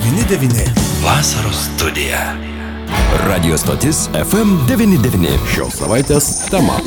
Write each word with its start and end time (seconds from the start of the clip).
99. 0.00 0.70
Vasaros 1.04 1.56
studija. 1.74 2.34
Radio 3.26 3.58
stotis 3.58 4.08
FM99. 4.14 5.28
Šios 5.54 5.74
savaitės 5.74 6.50
tema. 6.50 6.78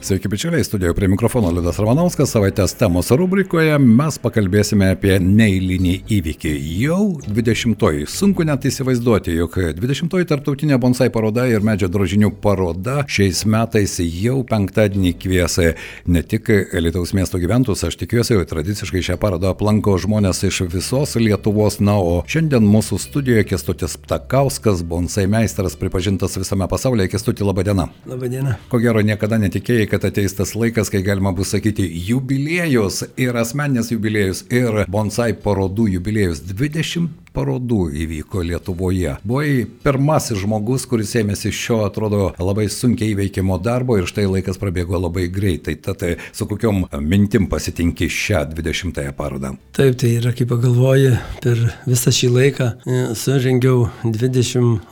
Sveiki, 0.00 0.28
bičiuliai, 0.28 0.64
studijoje 0.64 0.94
prie 0.94 1.08
mikrofono 1.08 1.50
Liudas 1.50 1.78
Ramanauskas, 1.82 2.30
savaitės 2.30 2.70
temos 2.78 3.08
rubrikoje 3.18 3.74
mes 3.82 4.18
pakalbėsime 4.22 4.92
apie 4.94 5.16
neįlinį 5.18 5.94
įvykį. 6.14 6.52
Jau 6.84 7.00
20-oji, 7.26 8.06
sunku 8.06 8.46
net 8.46 8.62
įsivaizduoti, 8.70 9.34
jog 9.34 9.56
20-oji 9.74 10.28
tarptautinė 10.30 10.78
bonsai 10.78 11.08
paroda 11.10 11.48
ir 11.50 11.66
medžio 11.66 11.88
drožinių 11.90 12.30
paroda 12.44 13.00
šiais 13.10 13.42
metais 13.50 13.96
jau 13.98 14.36
penktadienį 14.46 15.12
kvies 15.18 15.58
ne 16.06 16.22
tik 16.22 16.52
Lietuvos 16.78 17.12
miesto 17.18 17.42
gyventus, 17.42 17.82
aš 17.82 17.98
tikiuosi, 17.98 18.38
tradiciškai 18.48 19.02
šią 19.10 19.18
parodą 19.18 19.50
aplanko 19.50 19.96
žmonės 19.98 20.44
iš 20.46 20.62
visos 20.70 21.16
Lietuvos, 21.18 21.80
na, 21.82 21.98
o 21.98 22.22
šiandien 22.30 22.62
mūsų 22.62 23.00
studijoje 23.02 23.48
Kestutis 23.50 23.98
Ptakauskas, 24.06 24.86
bonsai 24.86 25.26
meistras, 25.26 25.74
pripažintas 25.80 26.38
visame 26.38 26.70
pasaulyje. 26.70 27.10
Kestuti, 27.16 27.42
laba 27.42 27.66
diena. 27.66 27.90
Labą 28.06 28.30
dieną. 28.30 28.56
Ko 28.70 28.78
gero 28.84 29.02
niekada 29.02 29.42
netikėjai, 29.42 29.87
kad 29.90 30.04
ateis 30.04 30.36
tas 30.38 30.54
laikas, 30.58 30.90
kai 30.92 31.02
galima 31.06 31.32
bus 31.36 31.52
sakyti 31.54 31.86
jubiliejus 32.08 33.02
ir 33.20 33.36
asmeninės 33.40 33.92
jubiliejus 33.94 34.44
ir 34.52 34.84
bonsai 34.90 35.32
parodų 35.44 35.88
jubiliejus. 35.96 36.42
20 36.52 37.27
parodų 37.38 37.80
įvyko 38.04 38.42
Lietuvoje. 38.46 39.16
Buvai 39.26 39.64
pirmasis 39.84 40.40
žmogus, 40.42 40.86
kuris 40.90 41.14
ėmėsi 41.20 41.52
šio, 41.54 41.80
atrodo, 41.86 42.32
labai 42.42 42.66
sunkiai 42.72 43.14
įveikimo 43.14 43.58
darbo 43.62 43.98
ir 43.98 44.08
štai 44.10 44.26
laikas 44.28 44.58
prabėgo 44.60 44.98
labai 44.98 45.28
greitai. 45.32 45.76
Tad 45.82 46.02
su 46.34 46.48
kokiom 46.50 46.88
mintim 47.04 47.48
pasitinki 47.50 48.10
šią 48.12 48.44
20-ąją 48.54 49.14
parodą? 49.18 49.54
Taip, 49.76 49.98
tai 50.00 50.14
yra, 50.18 50.34
kaip 50.36 50.50
pagalvoji, 50.52 51.14
per 51.44 51.62
visą 51.86 52.14
šį 52.14 52.32
laiką 52.34 52.70
surengiau 53.18 53.86
20, 54.04 54.90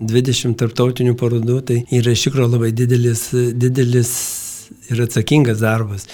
20 0.00 0.58
tarptautinių 0.58 1.14
parodų, 1.18 1.60
tai 1.70 1.78
yra 1.94 2.14
iš 2.16 2.28
tikrųjų 2.28 2.52
labai 2.56 2.72
didelis, 2.76 3.28
didelis 3.54 4.12
ir 4.90 5.04
atsakingas 5.04 5.62
darbas. 5.62 6.08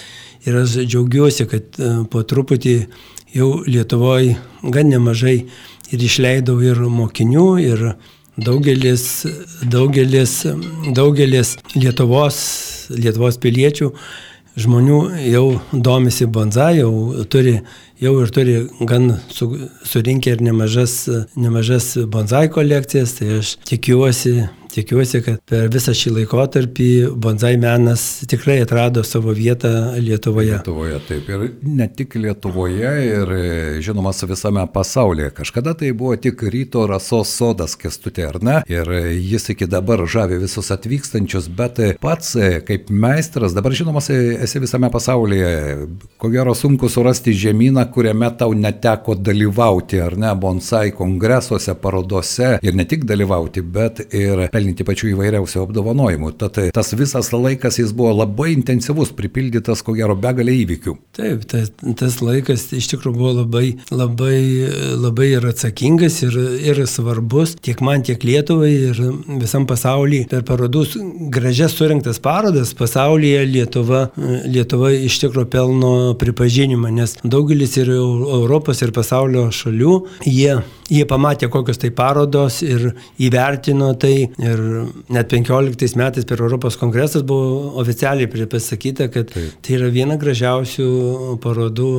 Ir 0.45 0.59
aš 0.61 0.77
džiaugiuosi, 0.85 1.47
kad 1.49 1.79
e, 1.79 1.91
po 2.11 2.21
truputį 2.27 2.75
jau 3.35 3.49
Lietuvoje 3.67 4.35
gan 4.73 4.91
nemažai 4.93 5.39
ir 5.93 6.05
išleidau 6.05 6.59
ir 6.63 6.79
mokinių, 6.89 7.47
ir 7.63 7.83
daugelis, 8.37 9.25
daugelis, 9.63 10.37
daugelis 10.95 11.55
Lietuvos, 11.75 12.37
Lietuvos 12.93 13.39
piliečių 13.41 13.91
žmonių 14.55 14.99
jau 15.27 15.45
domisi 15.71 16.27
bonzai, 16.31 16.79
jau 16.79 17.25
turi, 17.31 17.57
jau 17.99 18.13
ir 18.23 18.31
turi 18.31 18.55
gan 18.87 19.17
su, 19.27 19.49
surinkę 19.87 20.35
ir 20.35 20.43
nemažas, 20.45 20.95
nemažas 21.35 21.95
bonzai 22.11 22.47
kolekcijas, 22.53 23.17
tai 23.19 23.39
aš 23.41 23.55
tikiuosi, 23.67 24.45
tikiuosi, 24.75 25.21
kad 25.25 25.39
per 25.49 25.69
visą 25.73 25.93
šį 25.95 26.13
laikotarpį 26.19 26.89
bonsai 27.21 27.55
menas 27.61 28.03
tikrai 28.29 28.59
atrado 28.63 29.03
savo 29.07 29.33
vietą 29.35 29.95
Lietuvoje. 29.99 30.57
Lietuvoje, 30.57 30.99
taip. 31.07 31.29
Ir 31.31 31.45
ne 31.63 31.87
tik 31.87 32.17
Lietuvoje, 32.19 32.91
ir 33.07 33.33
žinomas 33.85 34.23
visame 34.27 34.65
pasaulyje. 34.73 35.31
Kažkada 35.39 35.75
tai 35.79 35.91
buvo 35.95 36.15
tik 36.19 36.43
ryto 36.51 36.85
rasos 36.89 37.31
sodas 37.31 37.77
kestutė, 37.79 38.27
ar 38.29 38.39
ne? 38.43 38.57
Ir 38.71 38.91
jis 39.15 39.49
iki 39.55 39.67
dabar 39.69 40.03
žavi 40.09 40.39
visus 40.41 40.71
atvykstančius, 40.75 41.47
bet 41.55 41.79
pats 42.03 42.35
kaip 42.67 42.89
meistras, 42.91 43.55
dabar 43.55 43.75
žinomas 43.75 44.09
esi 44.11 44.61
visame 44.63 44.89
pasaulyje. 44.93 45.51
Ko 46.21 46.31
gero 46.33 46.55
sunku 46.57 46.89
surasti 46.91 47.33
žemyną, 47.35 47.87
kuriame 47.93 48.31
tau 48.39 48.53
neteko 48.57 49.15
dalyvauti, 49.15 50.01
ar 50.03 50.17
ne, 50.19 50.33
bonsai 50.35 50.91
kongresuose, 50.95 51.77
parodose 51.81 52.55
ir 52.65 52.75
ne 52.75 52.85
tik 52.89 53.05
dalyvauti, 53.07 53.61
bet 53.61 54.01
ir 54.15 54.47
pelnyti 54.51 54.64
pelnyti 54.65 54.85
pačių 54.87 55.11
įvairiausių 55.13 55.61
apdovanojimų. 55.65 56.31
Tad 56.39 56.57
tas 56.73 56.93
visas 56.97 57.29
laikas 57.33 57.77
jis 57.77 57.93
buvo 57.93 58.13
labai 58.23 58.53
intensyvus, 58.55 59.13
pripildytas 59.15 59.83
ko 59.85 59.93
gero 59.93 60.15
begalė 60.17 60.55
įvykių. 60.63 60.95
Taip, 61.15 61.45
tas, 61.49 61.69
tas 61.99 62.17
laikas 62.23 62.71
iš 62.73 62.89
tikrųjų 62.93 63.15
buvo 63.15 63.33
labai, 63.41 63.75
labai, 63.91 64.39
labai 64.97 65.29
ir 65.35 65.45
atsakingas, 65.51 66.21
ir, 66.25 66.37
ir 66.65 66.81
svarbus 66.89 67.55
tiek 67.61 67.81
man, 67.85 68.03
tiek 68.05 68.23
Lietuvai, 68.25 68.71
ir 68.89 69.01
visam 69.41 69.67
pasaulyje. 69.69 70.29
Per 70.31 70.45
parodus 70.47 70.95
gražias 71.33 71.77
surinktas 71.77 72.19
parodas 72.23 72.73
pasaulyje 72.77 73.45
Lietuva, 73.51 74.07
Lietuva 74.49 74.93
iš 74.95 75.19
tikrųjų 75.23 75.51
pelno 75.51 75.93
pripažinimą, 76.21 76.93
nes 76.95 77.19
daugelis 77.23 77.77
ir 77.81 77.93
Europos, 77.93 78.81
ir 78.81 78.95
pasaulio 78.95 79.49
šalių, 79.53 79.99
jie 80.25 80.57
Jie 80.85 81.05
pamatė, 81.09 81.47
kokios 81.49 81.79
tai 81.81 81.89
parodos 81.95 82.59
ir 82.61 82.91
įvertino 83.17 83.93
tai. 83.97 84.29
Ir 84.41 84.54
net 85.13 85.29
15 85.31 85.95
metais 85.99 86.25
per 86.27 86.41
Europos 86.43 86.77
kongresas 86.79 87.23
buvo 87.27 87.73
oficialiai 87.81 88.29
pasakyta, 88.51 89.07
kad 89.13 89.31
Taip. 89.33 89.57
tai 89.65 89.77
yra 89.77 89.89
viena 89.93 90.17
gražiausių 90.21 90.87
parodų 91.43 91.89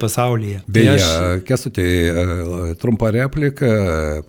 pasaulyje. 0.00 0.62
Tai 0.64 0.74
Beje, 0.76 0.96
tai 0.96 0.96
aš... 0.96 1.44
Kesutai, 1.48 1.88
trumpa 2.80 3.10
replika, 3.14 3.70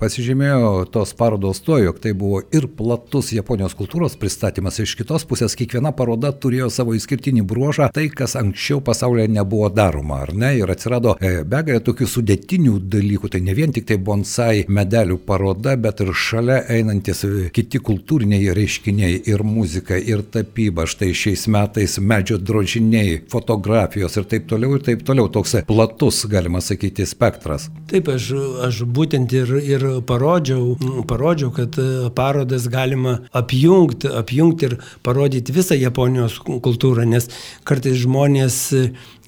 pasižymėjo 0.02 0.72
tos 0.94 1.14
parodos 1.18 1.62
to, 1.66 1.78
jog 1.82 2.02
tai 2.04 2.14
buvo 2.18 2.42
ir 2.54 2.68
platus 2.78 3.32
Japonijos 3.36 3.76
kultūros 3.78 4.18
pristatymas. 4.20 4.80
Iš 4.82 4.96
kitos 5.00 5.26
pusės, 5.30 5.56
kiekviena 5.60 5.94
paroda 5.96 6.34
turėjo 6.34 6.72
savo 6.74 6.96
išskirtinį 6.98 7.46
bruožą, 7.48 7.92
tai 7.94 8.08
kas 8.14 8.36
anksčiau 8.40 8.82
pasaulyje 8.86 9.30
nebuvo 9.32 9.70
daroma, 9.74 10.22
ar 10.26 10.34
ne? 10.36 10.54
Ir 10.60 10.72
atsirado 10.74 11.16
e, 11.20 11.42
begalė 11.48 11.84
tokių 11.86 12.10
sudėtinių 12.16 12.78
dalykų. 12.92 13.32
Tai 13.32 13.44
ne 13.46 13.56
vien 13.58 13.74
tik 13.76 13.88
tai 13.90 14.00
bonsai 14.02 14.66
medelių 14.68 15.22
paroda, 15.28 15.78
bet 15.80 16.04
ir 16.04 16.14
šalia 16.18 16.62
einantis 16.72 17.24
kiti 17.54 17.71
kultūriniai 17.80 18.52
reiškiniai 18.58 19.22
ir 19.32 19.44
muzika, 19.48 19.96
ir 19.96 20.24
tapyba. 20.34 20.88
Štai 20.90 21.12
šiais 21.16 21.46
metais 21.52 21.96
medžio 22.02 22.40
drožiniai, 22.42 23.22
fotografijos 23.32 24.18
ir 24.20 24.28
taip 24.32 24.50
toliau, 24.52 24.76
ir 24.76 24.84
taip 24.86 25.06
toliau. 25.08 25.30
Toks 25.32 25.56
platus, 25.70 26.24
galima 26.32 26.62
sakyti, 26.62 27.06
spektras. 27.08 27.70
Taip, 27.92 28.12
aš, 28.12 28.32
aš 28.68 28.82
būtent 28.90 29.32
ir, 29.38 29.54
ir 29.62 29.88
parodžiau, 30.08 30.76
parodžiau, 31.08 31.54
kad 31.56 31.80
parodas 32.18 32.68
galima 32.72 33.20
apjungti, 33.32 34.12
apjungti 34.22 34.72
ir 34.72 34.78
parodyti 35.06 35.56
visą 35.56 35.78
Japonijos 35.80 36.42
kultūrą, 36.44 37.08
nes 37.08 37.30
kartais 37.68 38.02
žmonės 38.04 38.62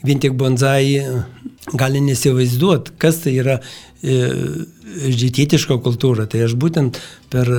vien 0.04 0.20
tik 0.20 0.36
bonzai 0.40 1.00
gali 1.80 2.02
nesivaizduoti, 2.04 2.98
kas 3.00 3.22
tai 3.24 3.38
yra 3.40 3.60
e, 4.04 4.18
žytietiška 5.14 5.80
kultūra. 5.84 6.28
Tai 6.30 6.44
aš 6.46 6.58
būtent 6.60 7.00
per 7.34 7.50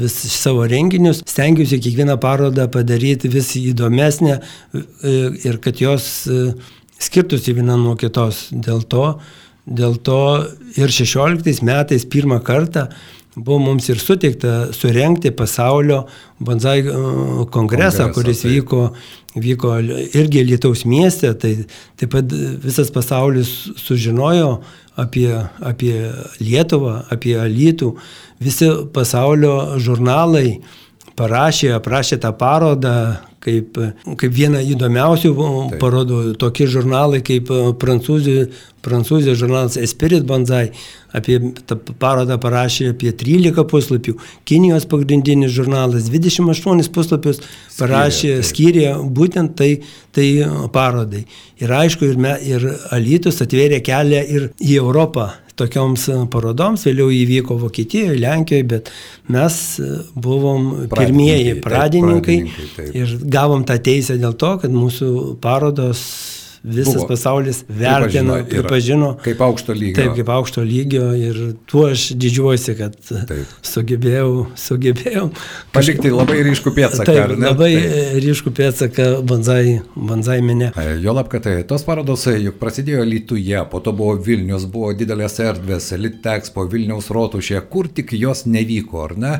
vis 0.00 0.16
savo 0.32 0.66
renginius 0.70 1.22
stengiuosi 1.28 1.80
kiekvieną 1.84 2.16
parodą 2.22 2.66
padaryti 2.72 3.30
vis 3.32 3.52
įdomesnę 3.60 4.38
e, 4.40 4.42
ir 5.44 5.60
kad 5.62 5.82
jos 5.82 6.10
e, 6.26 6.50
skirtųsi 7.00 7.54
viena 7.56 7.78
nuo 7.80 7.96
kitos. 8.00 8.48
Dėl 8.50 8.82
to, 8.90 9.06
dėl 9.66 10.00
to 10.04 10.20
ir 10.80 10.92
16 10.92 11.62
metais 11.66 12.08
pirmą 12.08 12.40
kartą 12.44 12.88
buvo 13.44 13.58
mums 13.62 13.88
ir 13.88 14.00
suteikta 14.00 14.72
surenkti 14.76 15.32
pasaulio 15.36 16.04
bonsai 16.40 16.82
kongresą, 16.84 17.50
Kongresą, 17.54 18.12
kuris 18.14 18.44
tai. 18.44 18.52
vyko 18.54 18.82
vyko 19.34 19.76
irgi 20.14 20.42
Lietuvos 20.44 20.84
mieste, 20.84 21.30
tai 21.38 21.54
taip 21.98 22.10
pat 22.14 22.32
visas 22.64 22.90
pasaulis 22.90 23.50
sužinojo 23.78 24.60
apie, 24.98 25.30
apie 25.62 25.94
Lietuvą, 26.42 27.04
apie 27.10 27.36
Alytų. 27.38 27.94
Visi 28.42 28.70
pasaulio 28.94 29.78
žurnalai 29.78 30.58
parašė, 31.20 31.74
aprašė 31.76 32.20
tą 32.22 32.32
parodą 32.36 32.94
kaip, 33.44 33.76
kaip 34.20 34.32
vieną 34.36 34.60
įdomiausių 34.74 35.32
Taip. 35.36 35.76
parodų. 35.80 36.20
Tokie 36.40 36.68
žurnalai 36.70 37.22
kaip 37.24 37.50
prancūzijos, 37.80 38.62
prancūzijos 38.84 39.38
žurnalas 39.40 39.78
Espirit 39.80 40.26
Banzai 40.28 40.70
apie 41.16 41.38
tą 41.68 41.78
parodą 42.00 42.38
parašė 42.40 42.90
apie 42.94 43.12
13 43.16 43.64
puslapių. 43.70 44.16
Kinijos 44.48 44.86
pagrindinis 44.90 45.52
žurnalas 45.56 46.08
28 46.12 46.92
puslapius 46.94 47.42
parašė, 47.78 48.38
skyrė 48.46 48.94
būtent 49.04 49.56
tai, 49.58 49.72
tai 50.16 50.28
parodai. 50.72 51.24
Ir 51.60 51.76
aišku, 51.80 52.08
ir, 52.12 52.20
me, 52.20 52.36
ir 52.44 52.66
Alytus 52.94 53.40
atvėrė 53.44 53.82
kelią 53.84 54.24
ir 54.36 54.50
į 54.60 54.80
Europą 54.80 55.30
tokioms 55.60 56.08
e, 56.10 56.18
parodoms, 56.32 56.86
vėliau 56.88 57.12
įvyko 57.14 57.58
Vokietijoje, 57.60 58.18
Lenkijoje, 58.20 58.66
bet 58.72 58.90
mes 59.32 59.60
e, 59.80 59.90
buvom 60.14 60.68
pradininkai, 60.88 61.04
pirmieji 61.04 61.56
pradininkai, 61.64 62.38
taip, 62.40 62.52
pradininkai 62.58 62.76
taip. 62.76 63.00
ir 63.00 63.16
gavom 63.38 63.64
tą 63.68 63.78
teisę 63.90 64.18
dėl 64.20 64.36
to, 64.40 64.56
kad 64.64 64.74
mūsų 64.74 65.10
parodos 65.44 66.04
visas 66.62 66.94
Buvo. 66.94 67.06
pasaulis 67.08 67.64
vertino, 67.68 68.34
Pripažino, 68.34 68.44
pripažino. 68.48 69.10
Kaip 69.24 69.40
aukšto 69.40 69.72
lygio. 69.72 69.96
Taip, 69.96 70.14
kaip 70.18 70.28
aukšto 70.28 70.62
lygio 70.66 71.06
ir 71.16 71.38
tuo 71.66 71.86
aš 71.88 72.10
didžiuojuosi, 72.20 72.74
kad 72.76 72.96
Taip. 73.00 73.54
sugebėjau, 73.64 74.46
sugebėjau. 74.60 75.30
Palikti 75.72 76.12
labai 76.12 76.40
ryškų 76.44 76.72
pėdsaką, 76.76 77.16
ar 77.16 77.32
Taip, 77.32 77.44
labai 77.46 77.70
Taip. 77.76 78.18
ryškų 78.26 78.52
pėdsaką 78.58 79.08
banzai, 79.28 79.80
banzai 79.96 80.40
mene. 80.44 80.72
Jolab, 81.00 81.30
kad 81.32 81.46
tai 81.48 81.56
tos 81.64 81.84
parodos 81.86 82.26
e, 82.28 82.36
juk 82.44 82.60
prasidėjo 82.60 83.06
Lietuvoje, 83.08 83.64
po 83.72 83.80
to 83.80 83.94
buvo 83.96 84.18
Vilnius, 84.20 84.68
buvo 84.70 84.92
didelės 84.96 85.40
erdvės, 85.40 85.90
Litexpo, 85.96 86.66
Vilniaus 86.68 87.08
rotušė, 87.14 87.62
kur 87.72 87.88
tik 87.88 88.12
jos 88.18 88.44
nevyko, 88.50 89.04
ar 89.08 89.16
ne? 89.16 89.32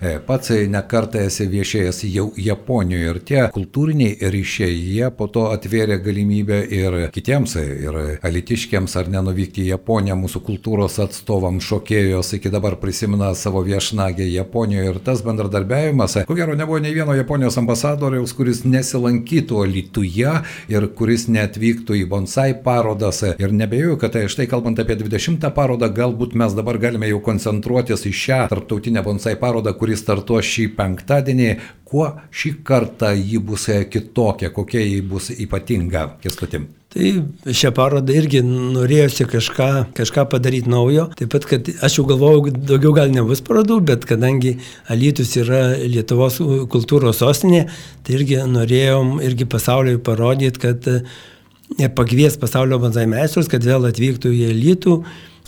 E, 0.00 0.16
Pats 0.26 0.52
nekartą 0.68 1.24
esi 1.26 1.46
viešėjęs 1.50 2.02
jau 2.10 2.28
Japonijoje 2.36 3.10
ir 3.14 3.20
tie 3.24 3.42
kultūriniai 3.54 4.30
ryšiai, 4.32 4.76
jie 4.76 5.10
po 5.16 5.30
to 5.32 5.48
atvėrė 5.54 5.98
galimybę 6.04 6.65
ir 6.70 6.96
kitiems, 7.14 7.56
ir 7.60 7.96
alitiškiams 8.26 8.96
ar 9.00 9.10
nenuvykti 9.12 9.64
į 9.64 9.70
Japoniją, 9.74 10.16
mūsų 10.20 10.42
kultūros 10.46 10.98
atstovams, 11.02 11.64
šokėjos 11.66 12.34
iki 12.38 12.52
dabar 12.52 12.76
prisimena 12.80 13.32
savo 13.38 13.62
viešnagę 13.66 14.26
Japonijoje 14.28 14.92
ir 14.92 15.00
tas 15.06 15.22
bendradarbiavimas, 15.26 16.18
ko 16.28 16.36
gero 16.38 16.56
nebuvo 16.58 16.80
nei 16.82 16.94
vieno 16.96 17.14
Japonijos 17.16 17.58
ambasadoriaus, 17.60 18.34
kuris 18.36 18.64
nesilankytų 18.66 19.64
Lietuvoje 19.70 20.32
ir 20.72 20.88
kuris 20.98 21.26
neatvyktų 21.32 22.00
į 22.02 22.04
bonsai 22.10 22.52
parodas. 22.64 23.22
Ir 23.36 23.54
nebejoju, 23.54 23.98
kad 24.02 24.16
tai 24.16 24.26
štai 24.32 24.48
kalbant 24.50 24.80
apie 24.82 24.98
20 25.00 25.50
parodą, 25.56 25.88
galbūt 25.92 26.36
mes 26.38 26.54
dabar 26.56 26.78
galime 26.82 27.10
jau 27.10 27.22
koncentruotis 27.24 28.06
į 28.08 28.14
šią 28.22 28.42
tarptautinę 28.52 29.04
bonsai 29.06 29.36
parodą, 29.40 29.74
kuri 29.78 29.98
startuos 29.98 30.46
šį 30.46 30.70
penktadienį. 30.78 31.50
Kuo 31.86 32.08
šį 32.34 32.56
kartą 32.66 33.12
ji 33.14 33.38
bus 33.38 33.68
e, 33.70 33.84
kitokia, 33.86 34.50
kokia 34.54 34.82
ji 34.82 35.04
bus 35.06 35.30
ypatinga, 35.30 36.16
kestutim. 36.22 36.66
Tai 36.96 37.52
šią 37.54 37.70
parodą 37.76 38.14
irgi 38.16 38.40
norėjusi 38.46 39.26
kažką, 39.28 39.68
kažką 39.94 40.24
padaryti 40.32 40.70
naujo. 40.72 41.04
Taip 41.18 41.30
pat, 41.34 41.44
kad 41.50 41.68
aš 41.84 41.98
jau 41.98 42.06
galvojau, 42.08 42.54
daugiau 42.56 42.94
gal 42.96 43.12
nebus 43.12 43.42
parodų, 43.44 43.76
bet 43.90 44.06
kadangi 44.08 44.56
Alytus 44.90 45.34
yra 45.38 45.60
Lietuvos 45.76 46.40
kultūros 46.72 47.20
sostinė, 47.20 47.66
tai 48.06 48.16
irgi 48.16 48.40
norėjom 48.48 49.18
irgi 49.26 49.46
pasauliui 49.52 50.00
parodyti, 50.02 50.62
kad 50.62 50.88
e, 50.90 51.90
pakvies 51.92 52.40
pasaulio 52.40 52.80
banzai 52.82 53.04
meistrus, 53.12 53.50
kad 53.52 53.66
vėl 53.66 53.86
atvyktų 53.90 54.32
į 54.32 54.42
Alytų. 54.54 54.98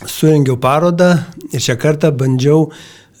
Surengiau 0.07 0.55
parodą 0.61 1.09
ir 1.49 1.59
šią 1.65 1.75
kartą 1.81 2.13
bandžiau 2.15 2.69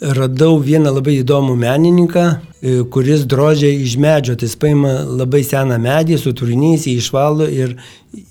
radau 0.01 0.59
vieną 0.63 0.93
labai 0.95 1.17
įdomų 1.19 1.55
menininką, 1.59 2.25
e, 2.63 2.75
kuris 2.91 3.25
drožia 3.27 3.67
iš 3.67 3.97
medžio. 3.99 4.35
Tai 4.39 4.47
jis 4.47 4.55
paima 4.59 4.93
labai 5.03 5.43
seną 5.43 5.79
medį 5.81 6.19
su 6.19 6.33
turiniais, 6.33 6.87
jį 6.87 6.95
išvalo 7.01 7.47
ir 7.51 7.75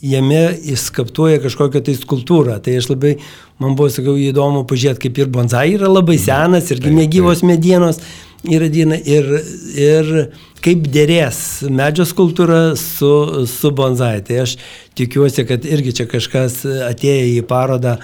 jame 0.03 0.44
įskaptuoja 0.73 1.43
kažkokią 1.44 1.85
tai 1.85 1.97
skultūrą. 1.99 2.59
Tai 2.65 2.79
aš 2.81 2.88
labai, 2.94 3.19
man 3.61 3.76
buvo, 3.76 3.91
sakau, 3.93 4.17
įdomu 4.17 4.65
pažiūrėti, 4.69 5.05
kaip 5.06 5.19
ir 5.19 5.29
bonsai 5.32 5.75
yra 5.76 5.93
labai 5.93 6.19
senas, 6.19 6.70
irgi 6.73 6.94
negyvos 6.94 7.44
medienos 7.44 8.00
diena 8.43 8.97
ir, 8.97 9.26
ir 9.75 10.31
kaip 10.62 10.87
dėrės 10.88 11.69
medžio 11.69 12.06
skultūra 12.06 12.76
su, 12.76 13.44
su 13.47 13.71
bonsai. 13.71 14.23
Tai 14.25 14.44
aš 14.47 14.56
tikiuosi, 14.97 15.44
kad 15.44 15.64
irgi 15.64 15.93
čia 15.93 16.06
kažkas 16.06 16.64
atėjo 16.64 17.29
į 17.37 17.43
parodą 17.47 17.99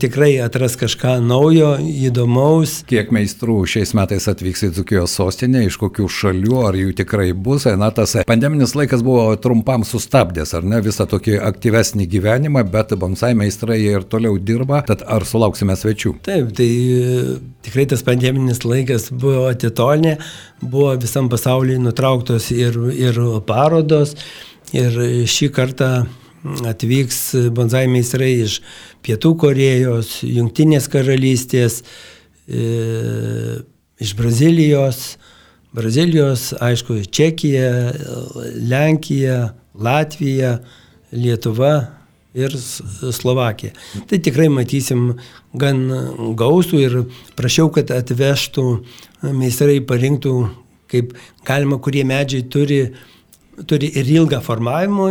tikrai 0.00 0.34
atras 0.42 0.76
kažką 0.80 1.16
naujo, 1.24 1.72
įdomaus. 1.80 2.80
Kiek 2.90 3.12
meistrų 3.14 3.60
šiais 3.70 3.92
metais 3.96 4.26
atvyks 4.30 4.66
į 4.66 4.70
Dzukijos 4.76 5.14
sostinę, 5.18 5.64
iš 5.66 5.78
kokių 5.80 6.08
šalių, 6.10 6.56
ar 6.68 6.78
jų 6.78 6.94
tikrai 7.00 7.30
bus. 7.32 7.66
Na, 7.80 7.90
tas 7.94 8.16
pandeminis 8.28 8.74
laikas 8.78 9.04
buvo 9.06 9.28
trumpam 9.42 9.84
sustabdęs, 9.86 10.54
ar 10.58 10.66
ne, 10.66 10.82
visą 10.84 11.06
tokį 11.10 11.38
aktyvesnį 11.50 12.08
gyvenimą, 12.10 12.64
bet 12.72 12.94
bonsai 13.00 13.32
meistrai 13.38 13.80
ir 13.84 14.06
toliau 14.10 14.38
dirba, 14.38 14.82
tad 14.86 15.04
ar 15.06 15.26
sulauksime 15.28 15.76
svečių? 15.78 16.16
Taip, 16.26 16.52
tai 16.58 16.68
e, 16.68 17.24
tikrai 17.66 17.88
tas 17.90 18.04
pandeminis 18.06 18.64
laikas 18.66 19.10
buvo 19.14 19.48
atitolinė, 19.50 20.16
buvo 20.62 20.94
visam 21.00 21.30
pasaulyje 21.32 21.80
nutrauktos 21.82 22.50
ir, 22.56 22.78
ir 22.96 23.20
parodos. 23.48 24.16
Ir 24.70 24.94
šį 25.26 25.48
kartą 25.50 25.88
atvyks 26.44 27.20
bonsai 27.54 27.86
meistrai 27.90 28.32
iš 28.44 28.60
Pietų 29.04 29.34
Korejos, 29.40 30.20
Junktinės 30.24 30.88
karalystės, 30.92 31.80
e, 32.48 33.60
iš 34.00 34.14
Brazilijos, 34.16 35.18
Brazilijos, 35.76 36.50
aišku, 36.58 37.02
Čekija, 37.12 37.92
Lenkija, 38.70 39.52
Latvija, 39.78 40.58
Lietuva 41.12 41.74
ir 42.34 42.54
Slovakija. 42.56 43.74
Tai 44.10 44.18
tikrai 44.22 44.48
matysim 44.50 45.12
gan 45.54 45.84
gausų 46.38 46.80
ir 46.80 46.98
prašiau, 47.38 47.70
kad 47.74 47.90
atvežtų 47.94 48.66
meistrai 49.36 49.78
parinktų, 49.86 50.34
kaip 50.90 51.14
galima, 51.46 51.78
kurie 51.82 52.02
medžiai 52.06 52.46
turi 52.50 52.82
turi 53.66 53.90
ir 53.98 54.08
ilgą 54.08 54.40
formavimo 54.44 55.10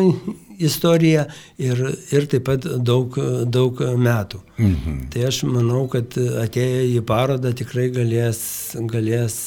istoriją 0.59 1.25
ir, 1.61 1.83
ir 2.11 2.29
taip 2.31 2.47
pat 2.49 2.65
daug, 2.85 3.15
daug 3.47 3.83
metų. 3.97 4.41
Mhm. 4.59 4.97
Tai 5.13 5.27
aš 5.29 5.43
manau, 5.49 5.85
kad 5.91 6.17
atėję 6.17 6.87
į 6.93 7.03
parodą 7.07 7.53
tikrai 7.55 7.89
galės, 7.95 8.41
galės 8.91 9.39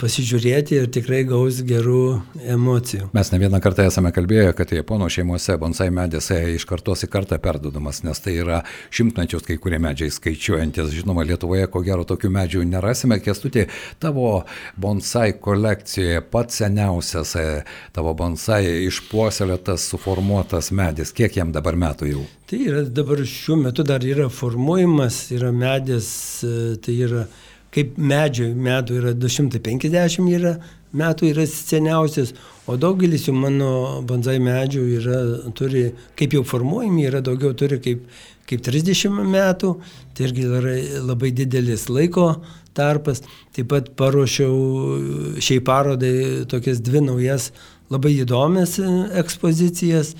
pasižiūrėti 0.00 0.78
ir 0.78 0.88
tikrai 0.92 1.22
gaus 1.28 1.60
gerų 1.66 2.20
emocijų. 2.54 3.10
Mes 3.16 3.30
ne 3.32 3.40
vieną 3.42 3.60
kartą 3.64 3.84
esame 3.90 4.12
kalbėję, 4.16 4.54
kad 4.56 4.72
japonų 4.72 5.10
šeimose 5.12 5.56
bonsai 5.60 5.90
medis 5.94 6.30
iš 6.32 6.64
kartos 6.68 7.04
į 7.04 7.10
kartą 7.12 7.38
perdodamas, 7.42 8.00
nes 8.06 8.20
tai 8.24 8.38
yra 8.40 8.62
šimtmečius 8.94 9.44
kai 9.44 9.58
kurie 9.60 9.80
medžiai 9.82 10.12
skaičiuojantis. 10.14 10.94
Žinoma, 10.96 11.26
Lietuvoje 11.28 11.68
ko 11.72 11.84
gero 11.84 12.06
tokių 12.08 12.32
medžių 12.32 12.64
nerasime. 12.70 13.20
Kestutė, 13.24 13.66
tavo 14.00 14.44
bonsai 14.80 15.34
kolekcijoje 15.44 16.24
pats 16.32 16.62
seniausias 16.62 17.34
e, 17.36 17.46
tavo 17.92 18.14
bonsai 18.16 18.62
išpuoselėtas, 18.88 19.88
suformuotas 19.92 20.72
medis. 20.72 21.12
Kiek 21.12 21.36
jam 21.36 21.52
dabar 21.52 21.76
metų 21.76 22.12
jau? 22.14 22.26
Tai 22.48 22.60
yra 22.60 22.84
dabar 22.88 23.20
šiuo 23.28 23.58
metu 23.60 23.84
dar 23.86 24.04
yra 24.04 24.30
formuojamas, 24.32 25.26
yra 25.34 25.52
medis, 25.52 26.08
e, 26.44 26.76
tai 26.80 27.00
yra 27.08 27.26
kaip 27.74 27.98
medžio 27.98 28.52
metų 28.54 28.98
yra 29.00 29.12
250 29.18 30.30
yra, 30.30 30.54
metų 30.94 31.30
yra 31.32 31.46
seniausias, 31.50 32.32
o 32.70 32.76
daugelis 32.80 33.26
jau 33.28 33.34
mano 33.36 34.00
banzai 34.06 34.38
medžių 34.42 34.84
yra, 35.00 35.20
turi, 35.58 35.88
kaip 36.18 36.36
jau 36.38 36.44
formuojami, 36.46 37.08
yra 37.10 37.22
daugiau 37.24 37.54
turi 37.58 37.80
kaip, 37.82 38.04
kaip 38.48 38.62
30 38.64 39.18
metų, 39.32 39.72
tai 40.14 40.28
irgi 40.28 40.46
yra 40.46 40.76
labai 41.02 41.32
didelis 41.34 41.88
laiko 41.90 42.28
tarpas. 42.74 43.24
Taip 43.54 43.70
pat 43.70 43.90
paruošiau 43.98 45.38
šiai 45.42 45.62
parodai 45.64 46.14
tokias 46.50 46.82
dvi 46.84 47.02
naujas 47.04 47.50
labai 47.92 48.14
įdomias 48.22 48.78
e, 48.78 48.88
ekspozicijas. 49.20 50.14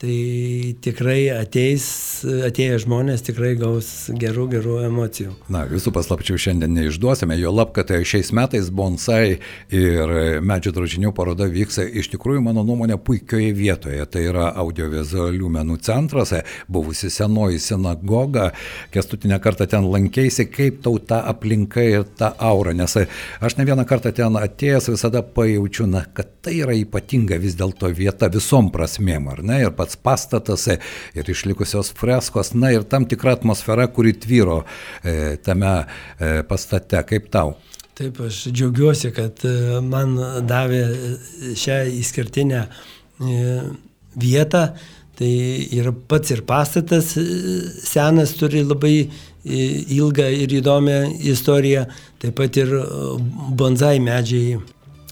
Tai 0.00 0.76
tikrai 0.80 1.26
ateis, 1.28 1.84
atėję 2.24 2.78
žmonės 2.86 3.20
tikrai 3.26 3.50
gaus 3.60 4.08
gerų, 4.16 4.46
gerų 4.54 4.78
emocijų. 4.86 5.34
Na, 5.52 5.66
visų 5.68 5.90
paslapčių 5.92 6.38
šiandien 6.40 6.72
neišduosime, 6.72 7.36
jo 7.36 7.50
lab, 7.52 7.74
kad 7.76 7.92
šiais 8.08 8.30
metais 8.32 8.70
bonsai 8.72 9.42
ir 9.68 10.14
medžio 10.40 10.72
drožinių 10.72 11.12
paroda 11.12 11.50
vyks 11.52 11.82
iš 12.00 12.08
tikrųjų, 12.14 12.40
mano 12.46 12.64
nuomonė, 12.64 12.96
puikioje 12.96 13.50
vietoje. 13.58 14.06
Tai 14.08 14.22
yra 14.24 14.46
audiovizualių 14.62 15.50
menų 15.58 15.76
centras, 15.84 16.32
buvusi 16.64 17.12
senoji 17.12 17.60
sinagoga. 17.60 18.54
Kestutinę 18.96 19.36
kartą 19.44 19.68
ten 19.68 19.84
lankėsi, 19.84 20.48
kaip 20.48 20.80
tau 20.86 20.96
ta 20.96 21.20
aplinka 21.28 21.84
ir 21.84 22.08
ta 22.16 22.32
aura, 22.40 22.72
nes 22.72 22.96
aš 22.96 23.58
ne 23.60 23.68
vieną 23.68 23.84
kartą 23.84 24.14
ten 24.16 24.40
atėjęs 24.40 24.88
visada 24.94 25.20
pajaučiu, 25.20 25.90
na, 25.92 26.06
kad 26.08 26.38
tai 26.40 26.56
yra 26.62 26.72
ypatinga 26.80 27.36
vis 27.36 27.52
dėlto 27.60 27.92
vieta 27.92 28.32
visom 28.32 28.72
prasmėm, 28.72 29.28
ar 29.28 29.44
ne? 29.44 29.60
Ir 29.66 29.76
pats 29.76 29.89
pastatas 29.96 30.66
ir 30.68 31.30
išlikusios 31.30 31.92
freskos, 31.96 32.54
na 32.54 32.72
ir 32.74 32.84
tam 32.88 33.06
tikra 33.08 33.34
atmosfera, 33.38 33.86
kuri 33.86 34.12
tvyro 34.20 34.62
e, 35.02 35.36
tame 35.44 35.74
e, 35.80 36.42
pastate. 36.48 37.02
Kaip 37.10 37.30
tau? 37.32 37.56
Taip, 38.00 38.20
aš 38.24 38.46
džiaugiuosi, 38.48 39.10
kad 39.12 39.42
e, 39.44 39.80
man 39.84 40.14
davė 40.48 40.80
šią 41.58 41.82
išskirtinę 41.98 42.62
e, 42.64 43.50
vietą. 44.16 44.70
Tai 45.20 45.32
yra 45.76 45.92
pats 46.08 46.32
ir 46.32 46.40
pastatas 46.48 47.12
e, 47.20 47.24
senas, 47.84 48.32
turi 48.40 48.62
labai 48.64 48.94
ilgą 49.44 50.30
ir 50.32 50.56
įdomią 50.62 50.98
istoriją. 51.32 51.84
Taip 52.20 52.38
pat 52.40 52.56
ir 52.60 52.72
bonsai 53.56 53.98
medžiai 54.00 54.58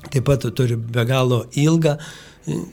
taip 0.08 0.24
pat 0.24 0.48
turi 0.56 0.76
be 0.76 1.04
galo 1.08 1.42
ilgą 1.52 1.96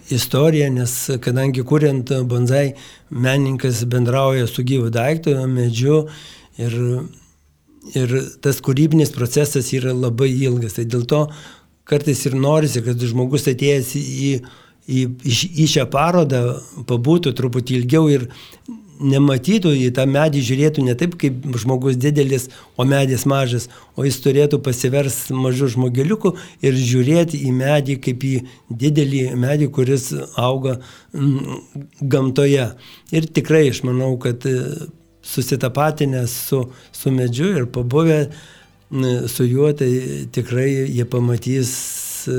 istoriją, 0.10 0.70
nes 0.74 0.94
kadangi 1.22 1.64
kuriant 1.68 2.12
bonsai, 2.30 2.74
menininkas 3.10 3.84
bendrauja 3.92 4.48
su 4.48 4.64
gyvu 4.64 4.92
daiktu, 4.94 5.36
medžiu 5.52 6.06
ir, 6.62 6.76
ir 7.96 8.16
tas 8.42 8.62
kūrybinis 8.64 9.14
procesas 9.16 9.72
yra 9.76 9.94
labai 9.94 10.32
ilgas. 10.32 10.78
Tai 10.78 10.88
dėl 10.90 11.06
to 11.10 11.26
kartais 11.86 12.26
ir 12.26 12.38
norisi, 12.40 12.84
kad 12.86 13.02
žmogus 13.02 13.48
atėjęs 13.52 13.94
į, 14.00 14.06
į, 14.06 14.32
į, 14.90 15.06
į 15.66 15.68
šią 15.76 15.88
parodą 15.94 16.44
pabūtų 16.90 17.36
truputį 17.38 17.82
ilgiau 17.82 18.10
ir 18.14 18.30
nematytų 19.00 19.74
į 19.76 19.90
tą 19.96 20.06
medį, 20.10 20.42
žiūrėtų 20.48 20.86
ne 20.86 20.96
taip, 20.98 21.16
kaip 21.20 21.46
žmogus 21.62 21.98
didelis, 22.00 22.48
o 22.78 22.86
medis 22.88 23.26
mažas, 23.30 23.68
o 23.96 24.06
jis 24.08 24.20
turėtų 24.24 24.62
pasivers 24.66 25.18
mažų 25.36 25.72
žmogeliukų 25.76 26.34
ir 26.66 26.80
žiūrėti 26.80 27.42
į 27.48 27.54
medį 27.56 28.00
kaip 28.06 28.26
į 28.26 28.34
didelį 28.70 29.24
medį, 29.40 29.70
kuris 29.76 30.12
auga 30.40 30.80
mm, 31.14 31.62
gamtoje. 32.02 32.70
Ir 33.16 33.30
tikrai 33.36 33.68
aš 33.72 33.84
manau, 33.88 34.14
kad 34.22 34.46
e, 34.50 34.58
susitapatinęs 35.26 36.36
su, 36.50 36.66
su 36.96 37.14
medžiu 37.14 37.54
ir 37.60 37.72
pabuvę 37.72 38.20
su 39.28 39.48
juo, 39.50 39.72
tai 39.74 40.28
tikrai 40.32 40.70
jie 40.94 41.06
pamatys 41.10 41.72
e, 42.30 42.38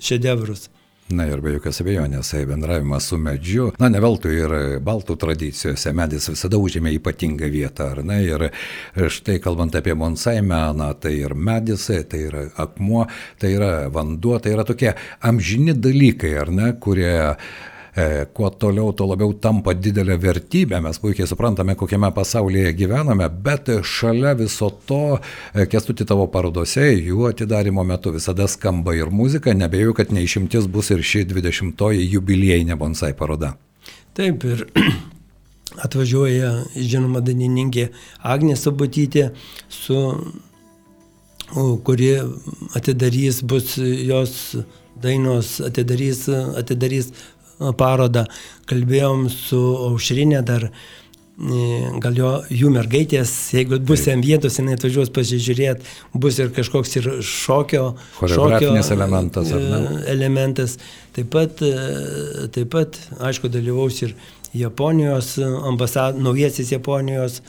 šedevrus. 0.00 0.70
Na 1.08 1.22
ir 1.30 1.38
be 1.38 1.52
jokios 1.54 1.78
abejonės, 1.84 2.32
tai 2.32 2.40
bendravimas 2.50 3.04
su 3.12 3.16
medžiu, 3.22 3.68
na 3.78 3.86
ne 3.92 4.00
veltui 4.02 4.32
ir 4.40 4.54
baltų 4.82 5.14
tradicijose 5.22 5.92
medis 5.94 6.26
visada 6.32 6.58
užėmė 6.58 6.96
ypatingą 6.96 7.46
vietą, 7.52 7.92
ar 7.94 8.00
ne? 8.02 8.16
Ir 8.26 8.46
štai 9.14 9.36
kalbant 9.44 9.78
apie 9.78 9.94
bonsai 9.94 10.40
meną, 10.42 10.88
tai 10.98 11.14
ir 11.20 11.36
medis, 11.38 11.86
tai 12.10 12.24
yra 12.26 12.42
akmuo, 12.58 13.04
tai 13.38 13.52
yra 13.54 13.70
vanduo, 13.94 14.40
tai 14.42 14.56
yra 14.56 14.66
tokie 14.66 14.96
amžini 15.22 15.76
dalykai, 15.78 16.34
ar 16.42 16.50
ne, 16.50 16.72
kurie 16.82 17.14
kuo 18.32 18.50
toliau, 18.50 18.92
tuo 18.92 19.06
labiau 19.08 19.32
tampa 19.40 19.72
didelė 19.72 20.18
vertybė. 20.20 20.82
Mes 20.84 20.98
puikiai 21.00 21.28
suprantame, 21.28 21.76
kokiame 21.80 22.10
pasaulyje 22.12 22.74
gyvename, 22.76 23.28
bet 23.42 23.70
šalia 23.88 24.34
viso 24.36 24.68
to, 24.88 25.16
e, 25.54 25.64
kestuti 25.72 26.04
tavo 26.04 26.26
parodose, 26.28 26.84
jų 26.92 27.30
atidarimo 27.30 27.84
metu 27.88 28.12
visada 28.12 28.48
skamba 28.52 28.92
ir 28.98 29.08
muzika, 29.08 29.54
nebejoju, 29.56 29.96
kad 29.96 30.12
neišimtis 30.12 30.68
bus 30.68 30.92
ir 30.92 31.00
ši 31.00 31.24
20-oji 31.32 32.04
jubiliejinė 32.12 32.76
bonsai 32.76 33.14
paroda. 33.16 33.54
Taip, 34.16 34.44
ir 34.44 34.66
atvažiuoja, 35.88 36.52
žinoma, 36.76 37.24
dainininkė 37.24 37.88
Agnė 38.20 38.58
Sabutytė, 38.60 39.30
su, 39.72 40.02
kuri 41.86 42.10
atidarys, 42.76 43.40
bus 43.40 43.78
jos 43.80 44.56
dainos, 45.02 45.60
atidarys, 45.60 46.28
atidarys 46.56 47.10
parodą, 47.78 48.26
kalbėjom 48.68 49.26
su 49.32 49.60
Aušrinė 49.88 50.42
dar, 50.46 50.68
gal 51.36 52.16
jo, 52.16 52.30
jų 52.48 52.70
mergaitės, 52.72 53.32
jeigu 53.52 53.78
bus 53.84 54.06
jam 54.08 54.22
vietos, 54.24 54.56
jinai 54.60 54.76
atvažiuos 54.78 55.12
pasižiūrėti, 55.16 55.84
bus 56.16 56.40
ir 56.40 56.52
kažkoks 56.56 56.96
ir 57.00 57.10
šokio, 57.20 57.84
šokio 58.20 58.72
elementas. 58.96 59.52
elementas. 60.12 60.78
Taip 61.16 61.30
pat, 61.32 61.60
taip 62.52 62.72
pat, 62.72 63.00
aišku, 63.24 63.52
dalyvaus 63.52 64.02
ir 64.04 64.16
Japonijos 64.60 65.34
ambasad, 65.68 66.18
naujasis 66.22 66.72
Japonijos 66.72 67.40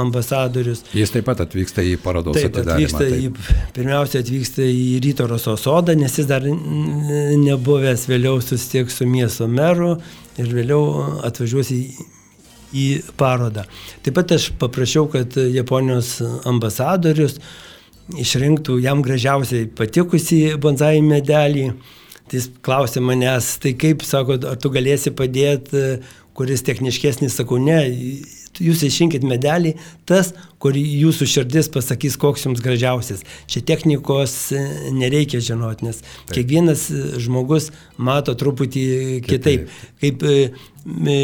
ambasadorius. 0.00 0.84
Jis 0.94 1.12
taip 1.14 1.26
pat 1.28 1.42
atvyksta 1.44 1.84
į 1.84 1.96
parodos 2.02 2.38
taip, 2.38 2.52
atidarymą. 2.52 3.00
Taip. 3.00 3.18
į, 3.18 3.70
pirmiausia, 3.76 4.22
atvyksta 4.24 4.66
į 4.68 4.86
Ryto 5.04 5.28
Roso 5.30 5.56
sodą, 5.60 5.96
nes 5.98 6.18
jis 6.18 6.28
dar 6.30 6.46
nebuvęs 6.46 8.08
vėliau 8.10 8.40
susitieks 8.44 9.00
su 9.00 9.08
miesto 9.10 9.48
meru 9.50 9.94
ir 10.40 10.50
vėliau 10.50 11.20
atvažiuos 11.26 11.70
į, 11.74 11.82
į 12.74 12.86
parodą. 13.20 13.66
Taip 14.04 14.18
pat 14.18 14.34
aš 14.38 14.50
paprašiau, 14.60 15.08
kad 15.12 15.38
Japonijos 15.38 16.16
ambasadorius 16.48 17.38
išrinktų 18.20 18.78
jam 18.84 19.02
gražiausiai 19.04 19.68
patikusi 19.76 20.46
bonsai 20.60 20.98
medelį. 21.04 21.70
Tai 22.24 22.38
jis 22.38 22.46
klausė 22.64 23.02
manęs, 23.04 23.50
tai 23.60 23.74
kaip, 23.76 24.00
sako, 24.08 24.38
ar 24.48 24.56
tu 24.56 24.70
galėsi 24.72 25.12
padėti 25.12 25.82
kuris 26.34 26.64
techniškesnis, 26.66 27.36
sakau, 27.38 27.58
ne, 27.62 27.78
jūs 28.62 28.84
išrinkit 28.86 29.24
medelį, 29.26 29.74
tas, 30.08 30.32
kur 30.62 30.76
jūsų 30.78 31.28
širdis 31.30 31.70
pasakys, 31.74 32.18
koks 32.20 32.46
jums 32.46 32.62
gražiausias. 32.64 33.24
Čia 33.50 33.64
technikos 33.66 34.36
e, 34.54 34.62
nereikia 34.94 35.42
žinoti, 35.44 35.88
nes 35.88 36.00
Taip. 36.04 36.36
kiekvienas 36.36 36.86
žmogus 37.22 37.70
mato 37.96 38.36
truputį 38.38 38.86
kitaip. 39.26 39.68
kitaip. 39.68 39.92
Kaip, 40.02 40.26
e, 40.30 40.72
e, 41.10 41.20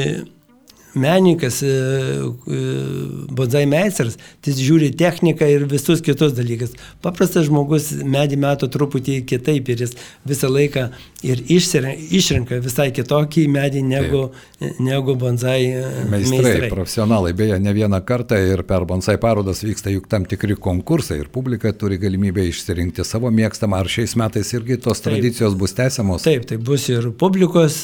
e, 1.62 1.70
bonsai 3.30 3.64
meistras, 3.70 4.16
tai 4.42 4.54
žiūri 4.56 4.90
techniką 4.98 5.46
ir 5.46 5.66
visus 5.70 6.02
kitus 6.02 6.34
dalykus. 6.34 6.74
Paprastas 7.04 7.46
žmogus 7.46 7.92
medį 8.02 8.38
meto 8.42 8.68
truputį 8.70 9.20
kitaip 9.28 9.70
ir 9.70 9.84
jis 9.84 9.94
visą 10.26 10.50
laiką 10.50 10.88
ir 11.26 11.42
išrenka 11.50 12.58
visai 12.64 12.88
kitokį 12.96 13.46
medį 13.52 13.82
negu, 13.86 14.22
negu 14.80 15.14
bonsai 15.20 15.60
e, 15.68 15.84
meistrai. 16.10 16.40
meistrai. 16.40 16.70
Profesionalai, 16.72 17.32
beje, 17.36 17.60
ne 17.62 17.74
vieną 17.76 18.02
kartą 18.06 18.40
ir 18.40 18.64
per 18.68 18.86
bonsai 18.88 19.18
parodas 19.22 19.62
vyksta 19.64 19.92
juk 19.94 20.08
tam 20.10 20.26
tikri 20.28 20.56
konkursai 20.58 21.20
ir 21.22 21.30
publika 21.32 21.72
turi 21.76 22.00
galimybę 22.00 22.48
išsirinkti 22.50 23.06
savo 23.06 23.30
mėgstamą. 23.34 23.80
Ar 23.80 23.90
šiais 23.90 24.16
metais 24.18 24.50
irgi 24.56 24.80
tos 24.80 24.98
taip, 24.98 25.12
tradicijos 25.12 25.54
bus 25.60 25.76
tęsiamos? 25.78 26.26
Taip, 26.26 26.48
tai 26.50 26.58
bus 26.60 26.88
ir 26.90 27.10
publikos, 27.20 27.82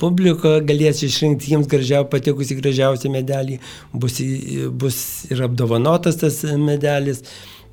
publika 0.00 0.58
galės 0.64 1.02
išrinkti 1.06 1.54
jiems 1.54 1.68
gražiausią 1.88 1.88
gražiau, 1.88 2.08
patikusi 2.10 2.56
gražiausią 2.58 3.10
medalį, 3.12 3.58
bus, 3.92 4.20
bus 4.72 4.98
ir 5.30 5.42
apdovanotas 5.42 6.20
tas 6.20 6.42
medalis. 6.56 7.22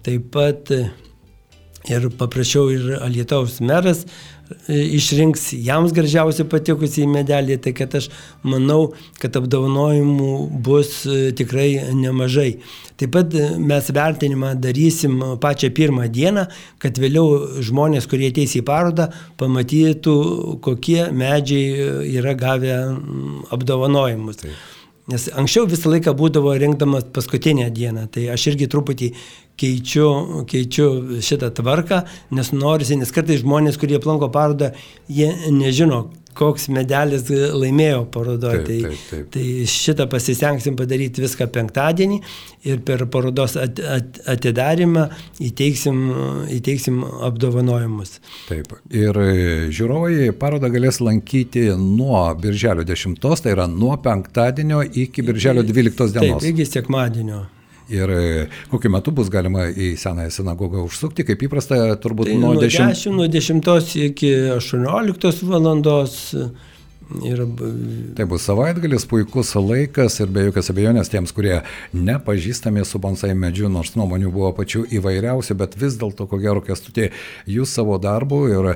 Taip 0.05 0.31
pat 0.31 0.69
ir 1.89 2.09
paprašiau 2.17 2.69
ir 2.71 2.99
Alietaus 3.01 3.59
meras 3.61 4.05
e, 4.05 4.09
išrinks 4.69 5.49
jiems 5.53 5.93
gražiausiai 5.95 6.47
patikusį 6.49 7.05
medalį, 7.09 7.57
tai 7.61 7.73
kad 7.77 7.95
aš 7.97 8.09
manau, 8.45 8.93
kad 9.21 9.37
apdovanojimų 9.39 10.31
bus 10.65 11.01
e, 11.09 11.31
tikrai 11.37 11.69
nemažai. 11.97 12.59
Taip 12.99 13.15
pat 13.15 13.33
e, 13.35 13.47
mes 13.57 13.89
vertinimą 13.95 14.53
darysim 14.61 15.17
pačią 15.41 15.71
pirmą 15.75 16.07
dieną, 16.13 16.45
kad 16.81 17.01
vėliau 17.01 17.61
žmonės, 17.65 18.09
kurie 18.11 18.29
ateis 18.33 18.55
į 18.59 18.63
parodą, 18.67 19.09
pamatytų, 19.41 20.15
kokie 20.65 21.01
medžiai 21.11 22.15
yra 22.19 22.37
gavę 22.37 22.79
apdovanojimus. 23.55 24.43
Taip. 24.45 24.63
Nes 25.05 25.27
anksčiau 25.37 25.67
visą 25.69 25.91
laiką 25.93 26.15
būdavo 26.17 26.55
rinkdamas 26.57 27.03
paskutinę 27.13 27.67
dieną, 27.69 28.07
tai 28.09 28.23
aš 28.33 28.47
irgi 28.49 28.65
truputį 28.73 29.11
keičiu, 29.59 30.09
keičiu 30.49 31.21
šitą 31.23 31.51
tvarką, 31.55 32.03
nes 32.35 32.51
norisi, 32.55 32.99
nes 32.99 33.13
kartais 33.15 33.43
žmonės, 33.43 33.79
kurie 33.79 33.99
aplanko 33.99 34.29
parodą, 34.33 34.73
jie 35.11 35.31
nežino, 35.53 36.05
koks 36.35 36.67
medelis 36.73 37.29
laimėjo 37.31 38.01
parodoje. 38.11 38.63
Tai, 38.67 38.77
taip, 39.09 39.29
tai 39.33 39.45
šitą 39.71 40.07
pasistengsim 40.11 40.75
padaryti 40.79 41.23
viską 41.23 41.47
penktadienį 41.55 42.19
ir 42.67 42.81
per 42.85 43.05
parodos 43.11 43.55
at, 43.59 43.79
at, 43.79 44.19
atidarimą 44.35 45.07
įteiksim, 45.47 46.01
įteiksim 46.57 47.01
apdovanojimus. 47.29 48.17
Taip. 48.49 48.75
Ir 48.91 49.19
žiūrovai 49.75 50.31
parodą 50.39 50.71
galės 50.73 50.99
lankyti 51.03 51.69
nuo 51.79 52.27
birželio 52.41 52.85
10, 52.87 53.19
tai 53.23 53.55
yra 53.55 53.69
nuo 53.71 53.95
penktadienio 54.03 54.83
iki 54.85 55.23
birželio 55.25 55.63
12 55.65 56.17
dienos. 56.19 56.43
Taip, 56.43 56.51
iki 56.51 56.67
sekmadienio. 56.67 57.45
Ir 57.93 58.09
e, 58.09 58.21
kokiu 58.71 58.89
metu 58.89 59.11
bus 59.13 59.29
galima 59.29 59.67
į 59.69 59.91
senąją 60.01 60.31
sinagogą 60.33 60.85
užsukti, 60.87 61.25
kaip 61.27 61.43
įprasta, 61.45 61.77
turbūt 62.01 62.31
tai 62.31 62.37
nuo 62.41 62.55
10. 62.57 62.95
10 62.95 63.17
nuo 63.17 63.27
10 63.29 63.97
iki 64.07 64.31
18 64.55 65.43
valandos 65.45 66.15
Ir... 67.25 67.41
Tai 68.17 68.25
bus 68.25 68.45
savaitgalis, 68.47 69.05
puikus 69.05 69.51
laikas 69.59 70.17
ir 70.23 70.31
be 70.33 70.47
jokios 70.47 70.71
abejonės 70.71 71.11
tiems, 71.13 71.33
kurie 71.35 71.59
nepažįstami 71.93 72.81
su 72.87 72.97
bonsai 73.01 73.35
medžiu, 73.37 73.67
nors 73.69 73.93
nuomonių 73.93 74.31
buvo 74.33 74.49
pačių 74.57 74.85
įvairiausių, 74.97 75.57
bet 75.59 75.75
vis 75.77 75.99
dėlto, 76.01 76.25
ko 76.31 76.39
gero, 76.41 76.63
kestutė, 76.65 77.11
jūs 77.45 77.75
savo 77.77 77.99
darbu 78.01 78.39
ir 78.49 78.69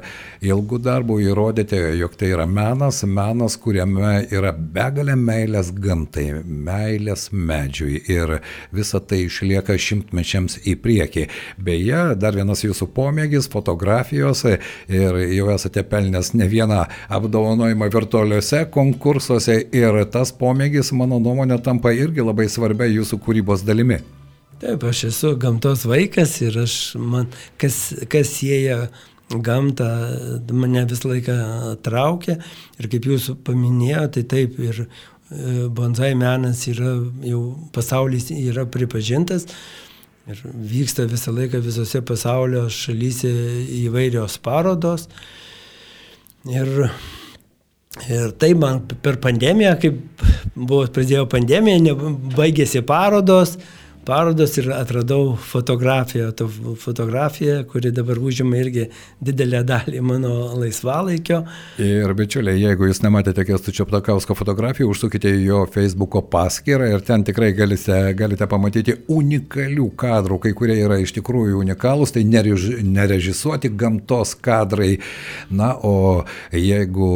ilgų 0.45 0.81
darbų 0.85 1.17
įrodėte, 1.25 1.79
jog 1.97 2.13
tai 2.19 2.29
yra 2.35 2.45
menas, 2.45 3.01
menas, 3.03 3.57
kuriame 3.57 4.27
yra 4.29 4.53
begalė 4.53 5.17
meilės 5.17 5.73
gamtai, 5.73 6.27
meilės 6.45 7.29
medžiui 7.33 8.03
ir 8.13 8.37
visa 8.75 9.01
tai 9.01 9.23
išlieka 9.25 9.73
šimtmečiams 9.73 10.61
į 10.69 10.77
priekį. 10.83 11.25
Beje, 11.57 12.03
dar 12.19 12.37
vienas 12.37 12.61
jūsų 12.67 12.91
pomėgis- 12.93 13.49
fotografijos 13.55 14.45
ir 14.45 15.19
jau 15.33 15.49
esate 15.55 15.83
pelnęs 15.83 16.35
ne 16.35 16.45
vieną 16.47 16.85
apdovanojimą 17.09 17.89
virtualiai 17.89 18.18
virtualiuose 18.19 18.65
konkursuose 18.71 19.55
ir 19.71 19.95
tas 20.11 20.31
pomėgis, 20.35 20.91
mano 20.91 21.19
nuomonė, 21.19 21.61
tampa 21.63 21.91
irgi 21.93 22.21
labai 22.21 22.49
svarbia 22.49 22.87
jūsų 22.89 23.19
kūrybos 23.23 23.63
dalimi. 23.63 23.99
Taip, 24.59 24.83
aš 24.83 25.05
esu 25.07 25.37
gamtos 25.39 25.85
vaikas 25.87 26.41
ir 26.41 26.57
aš, 26.59 26.95
man, 26.99 27.29
kas, 27.57 27.93
kas 28.11 28.27
sieja 28.27 28.89
gamtą, 29.29 29.87
mane 30.51 30.83
visą 30.89 31.13
laiką 31.13 31.37
traukia 31.85 32.39
ir 32.79 32.89
kaip 32.91 33.07
jūs 33.07 33.29
paminėjote, 33.45 34.25
tai 34.25 34.25
taip 34.27 34.59
ir 34.59 34.81
e, 34.83 35.69
bonsai 35.69 36.11
menas 36.19 36.65
yra 36.67 36.97
jau 37.23 37.43
pasaulis 37.71 38.31
yra 38.35 38.65
pripažintas 38.67 39.47
ir 40.27 40.41
vyksta 40.43 41.07
visą 41.07 41.31
laiką 41.37 41.61
visose 41.63 42.01
pasaulio 42.03 42.67
šalyse 42.67 43.31
įvairios 43.85 44.41
parodos. 44.43 45.07
Ir, 46.49 46.89
ir 48.07 48.31
tai 48.39 48.53
man 48.57 48.81
per 49.03 49.17
pandemiją, 49.23 49.75
kaip 49.81 49.97
buvo, 50.55 50.85
pradėjo 50.95 51.25
pandemija, 51.31 51.95
baigėsi 52.37 52.81
parodos, 52.87 53.57
parodos 54.09 54.57
ir 54.57 54.71
atradau 54.73 55.35
fotografiją, 55.37 56.31
to 56.31 56.47
fotografiją, 56.81 57.63
kuri 57.69 57.91
dabar 57.93 58.17
užima 58.17 58.57
irgi 58.57 58.87
didelę 59.21 59.59
dalį 59.69 59.99
mano 60.01 60.31
laisvalaikio. 60.57 61.43
Ir 61.85 62.13
bičiuliai, 62.17 62.57
jeigu 62.57 62.87
jūs 62.89 63.03
nematėte 63.03 63.45
Kestučio 63.45 63.85
Plakausko 63.89 64.33
fotografijų, 64.39 64.87
užsukite 64.89 65.29
į 65.35 65.43
jo 65.45 65.59
Facebook'o 65.69 66.23
paskyrą 66.31 66.87
ir 66.89 67.03
ten 67.05 67.25
tikrai 67.27 67.51
galite, 67.57 67.99
galite 68.17 68.47
pamatyti 68.49 68.95
unikalių 69.13 69.85
kadrų, 69.99 70.39
kai 70.47 70.55
kurie 70.57 70.79
yra 70.81 70.97
iš 71.03 71.13
tikrųjų 71.19 71.61
unikalūs, 71.61 72.15
tai 72.17 72.25
nerež, 72.25 72.65
nerežisuoti 72.81 73.69
gamtos 73.77 74.33
kadrai. 74.41 74.95
Na, 75.53 75.75
o 75.85 76.23
jeigu 76.49 77.11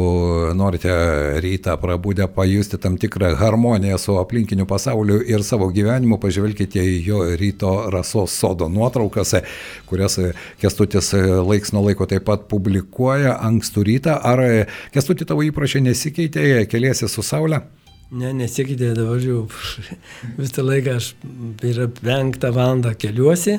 norite 0.54 0.94
rytą 1.42 1.74
prabudę 1.82 2.30
pajusti 2.30 2.78
tam 2.78 3.00
tikrą 3.02 3.34
harmoniją 3.42 3.98
su 3.98 4.14
aplinkiniu 4.22 4.70
pasauliu 4.70 5.18
ir 5.26 5.42
savo 5.42 5.72
gyvenimu, 5.74 6.22
pažvelkite 6.22 6.83
jo 7.04 7.22
ryto 7.38 7.74
rasos 7.92 8.34
sodo 8.40 8.68
nuotraukose, 8.68 9.44
kurias 9.88 10.18
Kestutis 10.60 11.12
laiks 11.14 11.74
nuo 11.74 11.84
laiko 11.88 12.08
taip 12.10 12.26
pat 12.28 12.48
publikuoja 12.50 13.38
ankstų 13.48 13.86
rytą. 13.90 14.18
Ar 14.20 14.44
Kestuti 14.94 15.26
tavo 15.28 15.46
įpročiai 15.46 15.84
nesikeitė, 15.84 16.66
keliesi 16.70 17.08
su 17.10 17.24
Saulė? 17.24 17.62
Ne, 18.14 18.30
nesikeitė, 18.36 18.92
dabar 18.94 19.22
jau 19.22 19.40
visą 20.38 20.62
laiką 20.62 20.98
aš 21.00 21.08
yra 21.66 21.88
penktą 21.88 22.52
valandą 22.54 22.92
keliuosi, 23.00 23.56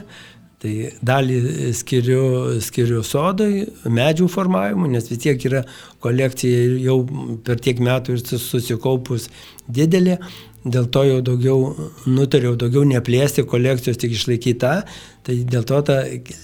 tai 0.65 0.89
dalį 1.05 1.37
skiriu, 1.77 2.25
skiriu 2.63 3.03
sodai, 3.05 3.67
medžių 3.85 4.27
formavimui, 4.31 4.89
nes 4.95 5.09
vis 5.11 5.21
tiek 5.21 5.45
yra 5.45 5.61
kolekcija 6.03 6.65
jau 6.81 6.99
per 7.45 7.61
tiek 7.61 7.81
metų 7.85 8.17
ir 8.17 8.23
susikaupus 8.41 9.29
didelė, 9.69 10.17
dėl 10.65 10.87
to 10.89 11.03
jau 11.05 11.19
daugiau 11.25 11.89
nutariau 12.09 12.55
daugiau 12.57 12.85
neplėsti 12.89 13.45
kolekcijos, 13.45 13.99
tik 14.01 14.15
išlaikyti 14.17 14.57
tą, 14.63 14.79
tai 15.25 15.37
dėl 15.45 15.67
to 15.69 15.81
tą 15.85 15.99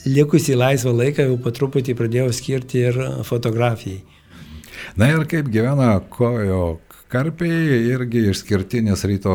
likusį 0.05 0.59
laisvą 0.61 0.93
laiką 0.99 1.25
jau 1.25 1.41
po 1.41 1.53
truputį 1.57 1.97
pradėjau 1.97 2.29
skirti 2.37 2.85
ir 2.91 3.01
fotografijai. 3.25 4.03
Na 4.97 5.09
ir 5.13 5.25
kaip 5.29 5.49
gyvena 5.49 5.95
kojo 6.13 6.77
Karpiai 7.11 7.89
irgi 7.91 8.21
išskirtinis 8.31 9.01
ryto 9.03 9.33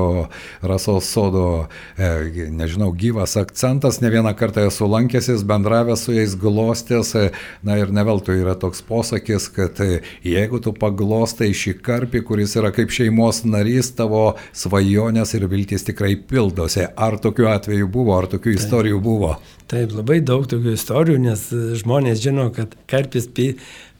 rasos 0.64 1.10
sodo, 1.12 1.66
e, 1.98 2.06
nežinau, 2.48 2.88
gyvas 2.96 3.34
akcentas, 3.36 3.98
ne 4.00 4.08
vieną 4.14 4.30
kartą 4.38 4.62
esu 4.70 4.86
lankęsis, 4.88 5.42
bendravęs 5.44 6.06
su 6.06 6.14
jais 6.16 6.38
glostės, 6.40 7.10
e, 7.20 7.26
na 7.60 7.76
ir 7.76 7.92
neveltui 7.92 8.38
yra 8.40 8.54
toks 8.56 8.80
posakis, 8.80 9.50
kad 9.52 9.76
e, 9.84 10.00
jeigu 10.24 10.62
tu 10.64 10.72
paglostai 10.72 11.50
šį 11.52 11.74
karpį, 11.84 12.22
kuris 12.30 12.56
yra 12.56 12.70
kaip 12.72 12.94
šeimos 12.96 13.42
narys, 13.44 13.90
tavo 13.98 14.22
svajonės 14.56 15.34
ir 15.36 15.44
viltys 15.52 15.84
tikrai 15.84 16.14
pildosi. 16.16 16.86
Ar 16.96 17.18
tokiu 17.20 17.50
atveju 17.52 17.90
buvo, 17.92 18.16
ar 18.16 18.30
tokių 18.32 18.56
istorijų 18.56 19.02
buvo? 19.04 19.34
Taip, 19.68 19.92
labai 19.98 20.22
daug 20.24 20.48
tokių 20.48 20.72
istorijų, 20.78 21.18
nes 21.28 21.44
žmonės 21.82 22.24
žino, 22.24 22.48
kad 22.56 22.72
karpis, 22.88 23.28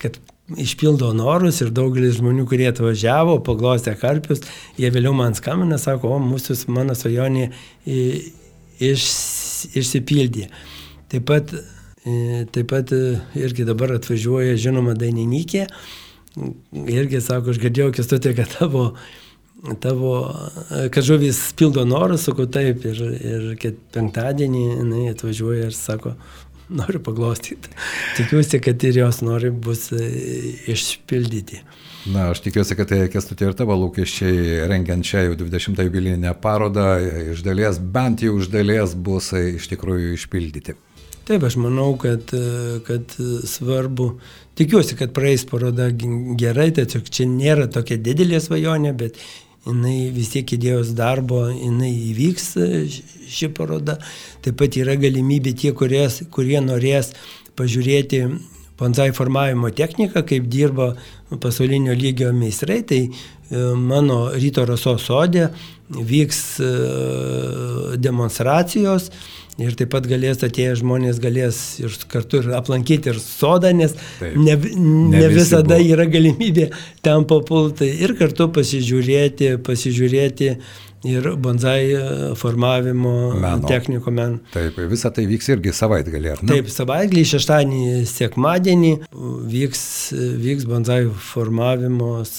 kad 0.01 0.17
išpildo 0.55 1.11
norus 1.17 1.59
ir 1.65 1.73
daugelis 1.75 2.21
žmonių, 2.21 2.47
kurie 2.47 2.69
atvažiavo, 2.71 3.41
paglostė 3.47 3.97
karpius, 3.99 4.45
jie 4.79 4.91
vėliau 4.95 5.15
man 5.17 5.35
skambina, 5.35 5.79
sako, 5.83 6.15
o 6.15 6.23
mūsų 6.23 6.59
mano 6.75 6.95
svajonė 6.95 7.49
iš, 7.87 9.07
išsipildė. 9.75 10.49
Taip 11.11 11.27
pat, 11.27 11.53
taip 12.55 12.71
pat 12.71 12.95
irgi 13.39 13.67
dabar 13.67 13.97
atvažiuoja 13.99 14.57
žinoma 14.61 14.95
dainininkė, 14.99 15.67
irgi 16.95 17.23
sako, 17.25 17.55
aš 17.55 17.63
girdėjau 17.63 17.93
kestutė, 17.97 18.37
kad 18.39 18.51
tavo, 18.55 18.91
tavo, 19.83 20.15
kad 20.95 21.03
žuvis 21.07 21.41
pildo 21.59 21.87
norus, 21.89 22.29
sakau 22.29 22.47
taip, 22.47 22.87
ir, 22.87 23.03
ir 23.19 23.71
penktadienį 23.97 24.65
jinai 24.69 25.07
atvažiuoja 25.15 25.73
ir 25.73 25.79
sako, 25.79 26.15
noriu 26.69 27.01
paglostyti. 27.01 27.71
Tikiuosi, 28.17 28.61
kad 28.63 28.85
ir 28.85 28.99
jos 29.01 29.21
nori 29.25 29.51
bus 29.51 29.89
e, 29.95 30.07
išpildyti. 30.73 31.61
Na, 32.15 32.29
aš 32.31 32.43
tikiuosi, 32.45 32.77
kad 32.79 32.91
tai 32.91 33.01
kestutė 33.11 33.51
ir 33.51 33.57
tavo 33.59 33.75
lūkesčiai 33.81 34.67
rengiant 34.71 35.07
šią 35.07 35.27
jau 35.29 35.39
20 35.43 35.83
jubiliejinę 35.89 36.35
parodą 36.43 36.97
iš 37.35 37.43
dalies, 37.47 37.81
bent 37.81 38.23
jau 38.23 38.37
iš 38.41 38.51
dalies 38.53 38.95
bus 38.95 39.33
e, 39.35 39.57
iš 39.61 39.71
tikrųjų 39.73 40.15
išpildyti. 40.19 40.77
Taip, 41.27 41.43
aš 41.43 41.57
manau, 41.59 41.89
kad, 41.99 42.31
e, 42.35 42.79
kad 42.87 43.17
svarbu, 43.51 44.13
tikiuosi, 44.59 44.99
kad 44.99 45.15
praeis 45.15 45.47
paroda 45.49 45.89
gerai, 45.91 46.71
tiesiog 46.75 47.11
čia 47.11 47.27
nėra 47.31 47.67
tokia 47.73 47.99
didelė 47.99 48.43
svajonė, 48.43 48.95
bet 48.99 49.19
jinai 49.67 50.11
vis 50.15 50.31
tiek 50.35 50.57
įdėjus 50.57 50.93
darbo, 50.97 51.47
jinai 51.51 51.93
įvyks 52.13 52.51
ši 53.37 53.51
paroda. 53.57 53.99
Taip 54.45 54.59
pat 54.61 54.79
yra 54.79 54.97
galimybė 55.01 55.57
tie, 55.59 55.73
kurie, 55.77 56.07
kurie 56.31 56.61
norės 56.63 57.13
pažiūrėti 57.59 58.23
bonsai 58.79 59.11
formavimo 59.17 59.71
techniką, 59.73 60.23
kaip 60.29 60.49
dirba 60.53 60.93
pasaulinio 61.43 61.97
lygio 61.97 62.33
meistrai, 62.37 62.83
tai 62.87 63.07
mano 63.51 64.27
ryto 64.35 64.65
rasos 64.67 65.07
sodė 65.07 65.51
vyks 65.87 66.41
e, 66.61 66.71
demonstracijos 68.03 69.11
Ir 69.57 69.73
taip 69.73 69.89
pat 69.95 70.05
galės 70.05 70.43
atėję 70.45 70.75
žmonės 70.83 71.17
galės 71.23 71.59
ir 71.81 71.95
kartu 72.13 72.43
ir 72.43 72.51
aplankyti 72.59 73.09
ir 73.09 73.21
sodą, 73.23 73.71
nes 73.73 73.95
taip, 74.19 74.35
ne, 74.37 74.53
ne, 74.53 75.21
ne 75.23 75.31
visada 75.33 75.79
buvo. 75.79 75.95
yra 75.95 76.05
galimybė 76.13 76.67
ten 77.07 77.25
papulti 77.29 77.89
ir 78.05 78.13
kartu 78.19 78.51
pasižiūrėti, 78.53 79.55
pasižiūrėti 79.65 80.51
ir 81.11 81.29
bonsai 81.43 81.81
e, 81.93 82.03
formavimo 82.39 83.15
meno. 83.37 83.69
technikų 83.69 84.13
men. 84.15 84.39
Taip, 84.55 84.79
visa 84.91 85.13
tai 85.15 85.27
vyks 85.31 85.53
irgi 85.57 85.75
savaitgalį, 85.77 86.33
ar 86.35 86.43
ne? 86.45 86.53
Taip, 86.55 86.71
savaitgalį, 86.73 87.25
šeštadienį, 87.33 87.85
sekmadienį 88.11 88.93
vyks, 89.53 89.85
vyks 90.43 90.69
bonsai 90.69 91.03
formavimos 91.31 92.35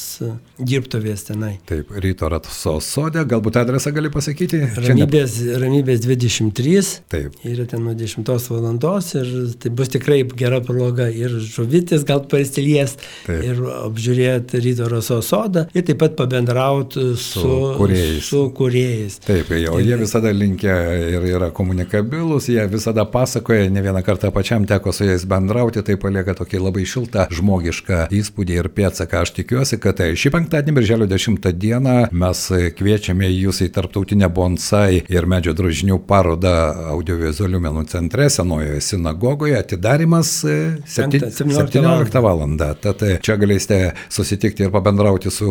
dirbtuvės 0.58 1.28
tenai. 1.28 1.54
Taip, 1.70 1.92
ryto 2.04 2.30
ratos 2.32 2.64
sodė, 2.88 3.24
galbūt 3.30 3.60
adresą 3.62 3.94
gali 3.96 4.12
pasakyti? 4.14 4.64
Ramybės, 4.78 5.38
ne... 5.46 5.58
ramybės 5.62 6.02
23. 6.06 6.78
Taip. 7.12 7.38
Yra 7.48 7.68
ten 7.70 7.84
nuo 7.86 7.94
10 7.98 8.26
valandos 8.52 9.14
ir 9.18 9.30
tai 9.62 9.72
bus 9.74 9.92
tikrai 9.94 10.22
gera 10.38 10.60
proga 10.66 11.08
ir 11.14 11.38
žuvytis 11.44 12.06
gal 12.08 12.24
pasilies 12.30 12.98
ir 13.30 13.62
apžiūrėti 13.88 14.62
ryto 14.64 14.90
rasos 14.92 15.30
sodą 15.32 15.68
ir 15.74 15.86
taip 15.88 16.02
pat 16.02 16.18
pabendrauti 16.20 17.14
su, 17.16 17.42
su, 17.44 17.56
kuriejais. 17.78 18.24
su 18.26 18.44
kuriejais. 18.58 19.20
Taip, 19.26 19.52
o 19.72 19.80
jie 19.80 19.98
visada 20.00 20.32
linkia 20.34 20.76
ir 21.14 21.26
yra 21.30 21.50
komunikabilus, 21.56 22.50
jie 22.52 22.66
visada 22.72 23.06
pasakoja, 23.06 23.70
ne 23.72 23.84
vieną 23.86 24.02
kartą 24.06 24.32
pačiam 24.36 24.66
teko 24.68 24.94
su 24.96 25.08
jais 25.08 25.26
bendrauti, 25.30 25.84
tai 25.86 25.98
palieka 26.02 26.36
tokį 26.38 26.62
labai 26.66 26.86
šiltą 26.90 27.28
žmogišką 27.38 28.08
įspūdį 28.18 28.58
ir 28.62 28.72
pėdsaką. 28.78 29.24
Aš 29.26 29.34
tikiuosi, 29.38 29.80
kad 29.84 30.02
šį 30.18 30.34
penktadienį, 30.36 30.76
birželio 30.78 31.10
10 31.10 31.52
dieną, 31.58 31.96
mes 32.12 32.44
kviečiame 32.78 33.30
jūs 33.32 33.62
į 33.66 33.70
tarptautinę 33.76 34.30
bonsai 34.34 35.04
ir 35.12 35.30
medžio 35.30 35.54
drožinių 35.58 36.00
parodą 36.10 36.56
audiovizualių 36.96 37.62
menų 37.68 37.86
centre 37.92 38.30
Senojoje 38.34 38.82
sinagogoje. 38.82 39.58
Atidarimas 39.60 40.34
7, 40.42 41.30
17 41.34 42.22
val. 42.24 42.44
Tad 42.82 43.02
čia 43.26 43.36
galėsite 43.40 43.80
susitikti 44.14 44.68
ir 44.68 44.74
pabendrauti 44.74 45.32
su 45.34 45.48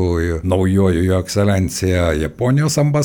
naujoju 0.47 1.03
jo 1.05 1.19
ekscelencija 1.21 2.13
Japonijos 2.21 2.79
ambasadoriumi. 2.79 2.96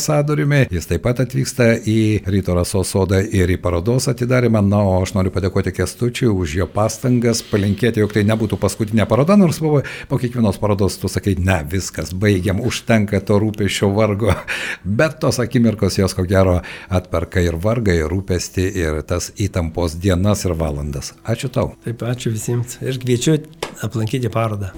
Jis 0.72 0.88
taip 0.90 1.04
pat 1.06 1.22
atvyksta 1.24 1.74
į 1.88 2.24
Ryto 2.32 2.56
Rasos 2.56 2.92
sodą 2.94 3.20
ir 3.22 3.52
į 3.52 3.58
parodos 3.62 4.08
atidarimą. 4.12 4.62
Na, 4.66 4.82
o 4.86 4.98
aš 5.02 5.14
noriu 5.18 5.34
padėkoti 5.34 5.74
Kestučiui 5.76 6.30
už 6.32 6.56
jo 6.60 6.68
pastangas, 6.72 7.42
palinkėti, 7.48 8.04
jog 8.04 8.14
tai 8.16 8.24
nebūtų 8.30 8.60
paskutinė 8.62 9.08
paroda, 9.10 9.38
nors 9.40 9.62
buvo 9.64 9.82
po 10.10 10.20
kiekvienos 10.22 10.60
parodos 10.62 11.00
tu 11.02 11.12
sakai, 11.12 11.36
ne, 11.40 11.62
viskas, 11.72 12.14
baigiam, 12.18 12.62
užtenka 12.64 13.22
to 13.26 13.40
rūpešio 13.42 13.92
vargo. 13.96 14.36
Bet 15.02 15.20
tos 15.24 15.42
akimirkos 15.44 16.00
jos 16.02 16.16
ko 16.18 16.28
gero 16.30 16.60
atperka 16.90 17.44
ir 17.44 17.58
vargą, 17.62 17.96
ir 18.04 18.12
rūpestį, 18.12 18.68
ir 18.84 19.02
tas 19.08 19.32
įtampos 19.42 19.98
dienas 20.02 20.46
ir 20.48 20.56
valandas. 20.60 21.16
Ačiū 21.24 21.52
tau. 21.54 21.74
Taip, 21.88 22.06
ačiū 22.08 22.34
visiems 22.36 22.80
ir 22.82 23.02
kviečiu 23.02 23.40
aplankyti 23.82 24.32
parodą. 24.34 24.72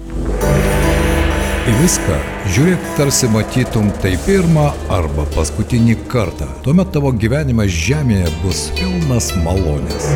Į 1.64 1.72
viską 1.78 2.16
žiūrėk 2.52 2.88
tarsi 2.98 3.28
matytum 3.32 3.86
tai 4.02 4.10
pirmą 4.26 4.66
arba 4.92 5.24
paskutinį 5.32 5.94
kartą. 6.12 6.50
Tuomet 6.66 6.90
tavo 6.92 7.08
gyvenimas 7.16 7.72
žemėje 7.72 8.28
bus 8.42 8.66
pilnas 8.76 9.30
malonės. 9.46 10.10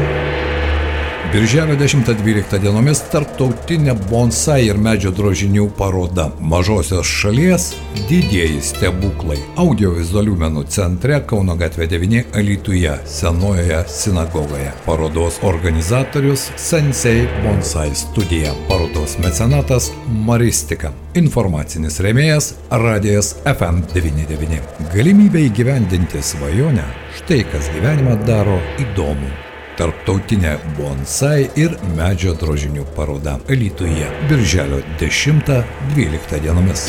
Birželio 1.32 1.74
10-12 1.76 2.56
dienomis 2.62 3.02
tarptautinė 3.12 3.92
bonsai 4.08 4.62
ir 4.64 4.78
medžio 4.80 5.10
drožinių 5.12 5.66
paroda 5.76 6.30
Mažosios 6.40 7.04
šalies 7.04 7.66
didieji 8.08 8.62
stebuklai 8.64 9.36
audiovizualių 9.60 10.36
menų 10.40 10.62
centre 10.72 11.18
Kauno 11.28 11.52
gatvė 11.60 11.84
9 11.92 12.32
Alytuje 12.40 12.94
senojoje 13.04 13.82
sinagogoje. 13.92 14.70
Parodos 14.86 15.36
organizatorius 15.44 16.46
Sensei 16.56 17.26
Bonsai 17.42 17.90
studija. 17.92 18.54
Parodos 18.70 19.18
mecenatas 19.20 19.90
Maristika. 20.08 20.94
Informacinis 21.12 22.00
remėjas 22.00 22.54
Radijas 22.70 23.34
FM99. 23.44 24.62
Galimybė 24.96 25.44
įgyvendinti 25.50 26.24
svajonę- 26.24 26.88
štai 27.20 27.42
kas 27.52 27.68
gyvenimą 27.76 28.16
daro 28.24 28.56
įdomu. 28.80 29.47
Tarptautinė 29.78 30.56
bonsai 30.74 31.44
ir 31.62 31.76
medžio 31.94 32.32
drožinių 32.40 32.82
paroda 32.96 33.36
Alytuje 33.46 34.08
Birželio 34.26 34.80
10-12 34.98 36.42
dienomis. 36.42 36.88